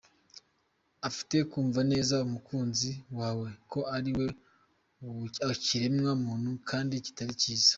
[1.09, 4.27] Ufite kumva neza umukunzi wawe ko ari we
[5.65, 7.69] kiremwa muntu kandi kitari cyiza.